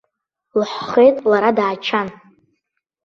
Лҳхеит 0.59 1.17
лара 1.29 1.51
дааччан. 1.57 2.07